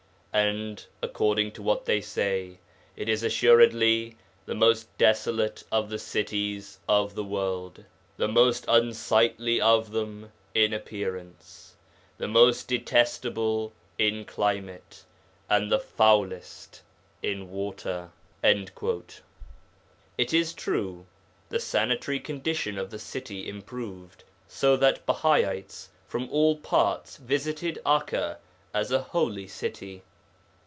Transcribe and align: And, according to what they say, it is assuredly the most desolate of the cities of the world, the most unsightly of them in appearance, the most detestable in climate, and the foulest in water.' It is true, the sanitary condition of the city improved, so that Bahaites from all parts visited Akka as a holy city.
And, 0.33 0.85
according 1.01 1.51
to 1.51 1.61
what 1.61 1.83
they 1.83 1.99
say, 1.99 2.59
it 2.95 3.09
is 3.09 3.21
assuredly 3.21 4.15
the 4.45 4.55
most 4.55 4.97
desolate 4.97 5.65
of 5.73 5.89
the 5.89 5.99
cities 5.99 6.79
of 6.87 7.15
the 7.15 7.23
world, 7.25 7.83
the 8.15 8.29
most 8.29 8.63
unsightly 8.69 9.59
of 9.59 9.91
them 9.91 10.31
in 10.55 10.71
appearance, 10.71 11.75
the 12.17 12.29
most 12.29 12.69
detestable 12.69 13.73
in 13.97 14.23
climate, 14.23 15.03
and 15.49 15.69
the 15.69 15.79
foulest 15.79 16.81
in 17.21 17.49
water.' 17.51 18.09
It 18.41 20.33
is 20.33 20.53
true, 20.53 21.07
the 21.49 21.59
sanitary 21.59 22.21
condition 22.21 22.77
of 22.77 22.89
the 22.89 22.99
city 22.99 23.49
improved, 23.49 24.23
so 24.47 24.77
that 24.77 25.05
Bahaites 25.05 25.89
from 26.07 26.29
all 26.29 26.55
parts 26.55 27.17
visited 27.17 27.81
Akka 27.85 28.39
as 28.73 28.93
a 28.93 29.01
holy 29.01 29.49
city. 29.49 30.03